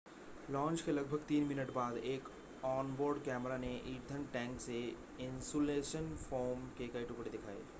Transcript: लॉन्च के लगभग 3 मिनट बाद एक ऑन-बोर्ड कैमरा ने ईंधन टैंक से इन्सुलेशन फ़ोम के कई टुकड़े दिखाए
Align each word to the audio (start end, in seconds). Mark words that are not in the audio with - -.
लॉन्च 0.51 0.81
के 0.81 0.91
लगभग 0.91 1.27
3 1.27 1.43
मिनट 1.47 1.73
बाद 1.73 1.97
एक 1.97 2.27
ऑन-बोर्ड 2.65 3.17
कैमरा 3.17 3.57
ने 3.57 3.71
ईंधन 3.87 4.25
टैंक 4.33 4.59
से 4.59 4.79
इन्सुलेशन 5.19 6.15
फ़ोम 6.21 6.67
के 6.77 6.87
कई 6.87 7.05
टुकड़े 7.05 7.31
दिखाए 7.31 7.61